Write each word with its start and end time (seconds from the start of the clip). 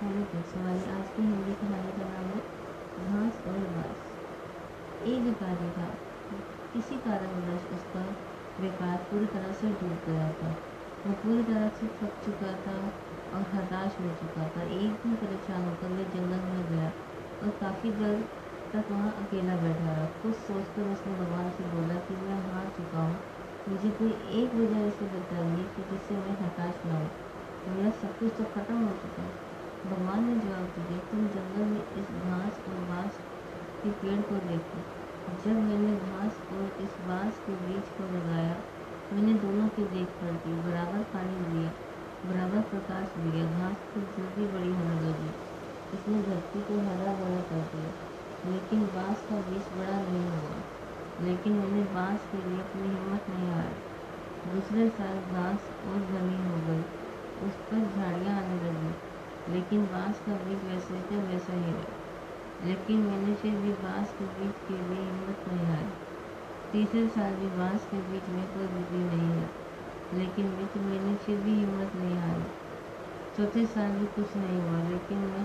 Hello 0.00 0.22
kids 0.22 0.54
हमारी 0.54 0.80
आज 0.94 1.10
की 1.10 1.22
हिंदी 1.22 1.52
कहानी 1.52 1.92
का 1.92 2.06
नाम 2.08 2.24
है 2.30 2.40
घास 3.04 3.46
और 3.46 3.54
बाँस 3.76 5.06
एक 5.06 5.22
व्यापारी 5.22 5.68
था 5.76 5.86
किसी 6.72 6.96
कारणवश 6.96 7.62
उसका 7.76 8.02
व्यापार 8.60 8.96
पूरी 9.10 9.26
तरह 9.26 9.52
से 9.52 9.68
डूब 9.68 10.02
गया 10.08 10.26
था। 10.40 10.50
वो 11.06 11.12
पूरी 11.22 11.42
तरह 11.42 11.68
से 11.68 11.86
थक 12.00 12.18
चुका 12.26 12.52
था 12.66 12.76
और 13.36 13.46
हताश 13.54 13.96
हो 14.00 14.10
चुका 14.20 14.48
था। 14.48 14.62
एक 14.62 15.00
दिन 15.04 15.14
परेशान 15.14 15.64
होकर 15.64 15.88
वह 15.88 16.12
जंगल 16.16 16.44
में 16.50 16.68
गया 16.70 16.92
और 17.42 17.56
काफ़ी 17.62 17.90
देर 17.92 18.20
तक 18.74 18.90
वहाँ 18.90 19.12
अकेला 19.24 19.56
बैठा 19.56 19.92
रहा। 19.92 20.04
कुछ 20.04 20.34
सोचकर 20.34 20.92
उसने 20.92 21.14
भगवान 21.14 21.50
से 21.50 21.72
बोला 21.72 21.94
कि, 21.94 22.14
मैं 22.14 22.52
हार 22.52 22.68
चुका 22.76 22.98
हूँ। 22.98 23.16
मुझे 23.68 23.90
कोई 23.90 24.12
एक 24.42 24.54
वजह 24.54 24.86
ऐसे 24.86 25.10
बताइए 25.16 25.66
कि 25.76 25.90
जिससे 25.90 26.14
मैं 26.14 26.38
हताश 26.44 26.86
ना 26.86 26.98
हो। 26.98 27.74
मेरा 27.74 27.90
सब 27.90 28.18
कुछ 28.18 28.32
तो 28.38 28.44
खत्म 28.54 28.84
हो 28.84 28.92
चुका 28.92 29.22
है। 29.22 29.54
भगवान 29.84 30.24
ने 30.24 30.34
जवाब 30.34 30.68
दिया, 30.76 30.98
तुम 30.98 31.26
जंगल 31.26 31.64
में 31.64 31.80
इस 31.80 32.08
घास 32.22 32.60
और 32.68 32.78
बाँस 32.84 33.18
के 33.82 33.90
पेड़ 33.90 34.20
को 34.20 34.34
देखो। 34.34 34.78
जब 35.44 35.58
मैंने 35.62 35.96
घास 35.96 36.40
और 36.52 36.82
इस 36.82 36.96
बाँस 37.08 37.38
के 37.38 37.52
बीज 37.52 37.90
को 37.98 38.04
लगाया, 38.04 38.56
मैंने 39.12 39.34
दोनों 39.34 39.68
की 39.68 39.84
देखभाल 39.84 40.36
की 40.36 40.54
बराबर 40.62 41.02
पानी 41.02 41.40
दिया, 41.50 41.70
बराबर 42.26 42.60
प्रकाश 42.60 43.08
दिया, 43.16 43.44
घास 43.58 43.76
तो 43.94 44.00
जल्दी 44.00 44.46
बड़ी 44.52 44.72
होने 44.72 45.00
लगी। 45.00 45.30
इसने 45.94 46.22
धरती 46.22 46.60
को 46.60 46.78
हरा 46.80 47.12
भरा 47.14 47.40
कर 47.40 47.68
दिया, 47.74 47.90
लेकिन 48.52 48.86
बाँस 48.94 49.26
का 49.30 49.40
बीज 49.40 49.68
बड़ा 49.78 49.98
नहीं 50.00 50.28
हुआ। 50.28 50.62
लेकिन 51.20 51.52
मैंने 51.52 51.82
बाँस 51.82 52.20
के 52.32 52.48
लिए 52.48 52.60
अपनी 52.60 52.88
हिम्मत 52.88 53.28
नहीं 53.30 53.50
हारी। 53.50 54.52
दूसरे 54.52 54.88
साल 54.88 55.16
घास 55.32 55.70
और 55.86 55.98
घनी 55.98 56.36
हो 56.48 56.56
गई 56.66 56.82
उस 57.46 57.54
पर 57.68 57.80
झाड़ियाँ 57.96 58.36
आने 58.38 58.56
लगी 58.56 58.92
लेकिन 59.66 59.86
बाँस 59.92 60.18
का 60.26 60.34
बीज 60.40 60.58
वैसे 60.64 60.98
का 61.06 61.16
वैसा 61.28 61.52
ही 61.52 61.70
रहा 61.72 62.66
लेकिन 62.66 63.00
मैंने 63.02 63.32
फिर 63.34 63.54
भी 63.62 63.72
बाँस 63.78 64.12
के 64.18 64.26
बीज 64.36 64.52
के 64.68 64.74
लिए 64.74 64.98
हिम्मत 64.98 65.48
नहीं 65.48 65.66
हारी। 65.66 65.88
तीसरे 66.72 67.06
साल 67.08 67.34
भी 67.34 67.48
बाँस 67.56 67.88
के 67.90 68.02
बीज 68.02 68.28
में 68.34 68.44
कोई 68.52 68.66
वृद्धि 68.66 69.02
नहीं 69.06 69.32
है, 69.32 69.48
लेकिन 70.14 70.46
मित्र 70.52 70.80
मैंने 70.82 71.14
फिर 71.26 71.40
भी 71.40 71.54
हिम्मत 71.54 71.96
नहीं 71.96 72.18
हारी। 72.18 72.46
चौथे 73.36 73.66
साल 73.66 73.90
भी 73.90 74.06
कुछ 74.14 74.36
नहीं 74.36 74.60
हुआ, 74.60 74.78
लेकिन 74.90 75.26
मैं 75.26 75.44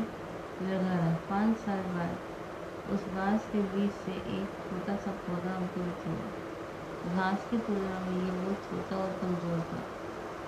लगा 0.70 0.96
रहा 0.96 1.16
पाँच 1.30 1.58
साल 1.58 1.84
बाद 1.90 2.94
उस 2.94 3.12
बाँस 3.16 3.52
के 3.54 3.68
बीज 3.74 3.92
से 4.06 4.22
एक 4.38 4.64
छोटा 4.64 4.96
सा 4.98 5.20
पौधा 5.26 5.56
अंकुरित 5.56 6.08
हुआ 6.08 7.16
घास 7.16 7.48
की 7.52 7.58
तुलना 7.58 8.00
में 8.00 8.16
ये 8.16 8.32
बहुत 8.32 8.70
छोटा 8.70 8.98
और 8.98 9.20
कमज़ोर 9.22 9.60
था, 9.70 9.86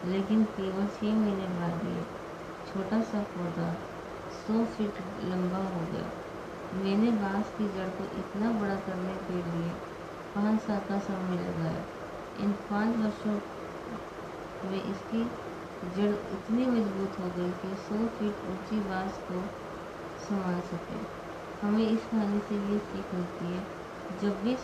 लेकिन 0.05 0.43
केवल 0.57 0.87
छः 0.95 1.15
महीने 1.15 1.47
बाद 1.59 1.83
ही 1.83 2.02
छोटा 2.73 2.99
सा 3.03 3.19
पौधा 3.31 3.65
सौ 4.35 4.63
फीट 4.75 4.99
लंबा 5.23 5.57
हो 5.65 5.81
गया। 5.91 6.05
मैंने 6.75 7.11
बाँस 7.17 7.51
की 7.57 7.67
जड़ 7.73 7.89
को 7.97 8.05
इतना 8.19 8.51
बड़ा 8.51 8.75
करने 8.85 9.13
के 9.25 9.35
लिए 9.41 9.73
पाँच 10.35 10.61
साल 10.61 10.79
का 10.87 10.97
समय 11.01 11.37
लगाया। 11.39 11.83
इन 12.39 12.51
पाँच 12.69 12.95
वर्षों 12.97 13.35
में 14.63 14.79
इसकी 14.79 15.21
जड़ 15.97 16.09
इतनी 16.31 16.65
मज़बूत 16.67 17.19
हो 17.19 17.29
गई 17.37 17.51
कि 17.61 17.75
सौ 17.83 17.99
फीट 18.17 18.41
ऊँची 18.51 18.79
बाँस 18.89 19.21
को 19.27 19.43
संभाल 20.25 20.59
सके। 20.71 21.03
हमें 21.61 21.85
इस 21.85 22.05
कहानी 22.05 22.39
से 22.49 22.55
ये 22.71 22.79
सीख 22.79 23.13
मिलती 23.13 23.53
है, 23.53 23.63
जब 24.21 24.41
भी 24.43 24.55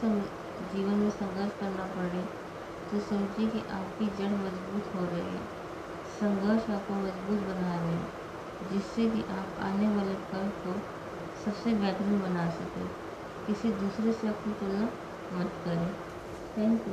जीवन 0.74 0.96
में 0.96 1.10
संघर्ष 1.12 1.60
करना 1.60 1.86
पड़े 1.96 2.26
तो 2.92 3.00
समझिए 3.08 3.48
कि 3.48 3.68
आपकी 3.72 4.06
जड़ 4.18 4.34
मज़बूत 4.36 4.94
हो 4.96 5.06
रही 5.06 5.30
है। 5.30 5.59
संघर्ष 6.20 6.70
आपको 6.70 6.94
मज़बूत 6.94 7.40
बना 7.40 7.76
रहे 7.76 7.88
हैं 7.88 8.08
जिससे 8.72 9.10
कि 9.10 9.22
आप 9.22 9.60
आने 9.60 9.88
वाले 9.96 10.14
कल 10.14 10.50
को 10.64 10.74
सबसे 11.46 11.74
बेहतरीन 11.74 12.22
बना 12.22 12.50
सकें। 12.50 12.88
किसी 13.48 13.70
दूसरे 13.70 14.14
से 14.14 14.28
अपनी 14.28 14.54
तुलना 14.54 14.90
मत 15.34 15.52
करें। 15.66 15.94
Thank 16.58 16.74
you 16.74 16.88